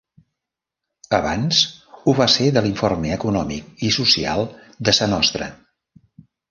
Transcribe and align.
Abans 1.17 1.59
ho 1.99 2.15
va 2.21 2.29
ser 2.37 2.49
de 2.57 2.65
l’Informe 2.67 3.13
Econòmic 3.19 3.87
i 3.87 3.93
Social 4.01 4.49
de 4.89 5.01
Sa 5.03 5.15
Nostra. 5.17 5.57